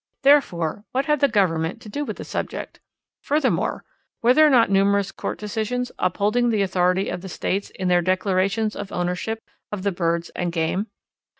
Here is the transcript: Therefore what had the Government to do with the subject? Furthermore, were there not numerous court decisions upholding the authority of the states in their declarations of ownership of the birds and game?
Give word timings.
Therefore 0.23 0.83
what 0.93 1.05
had 1.05 1.19
the 1.19 1.27
Government 1.27 1.79
to 1.83 1.87
do 1.87 2.03
with 2.03 2.17
the 2.17 2.23
subject? 2.23 2.79
Furthermore, 3.21 3.83
were 4.23 4.33
there 4.33 4.49
not 4.49 4.71
numerous 4.71 5.11
court 5.11 5.37
decisions 5.37 5.91
upholding 5.99 6.49
the 6.49 6.63
authority 6.63 7.07
of 7.07 7.21
the 7.21 7.29
states 7.29 7.69
in 7.69 7.87
their 7.87 8.01
declarations 8.01 8.75
of 8.75 8.91
ownership 8.91 9.43
of 9.71 9.83
the 9.83 9.91
birds 9.91 10.31
and 10.31 10.51
game? 10.51 10.87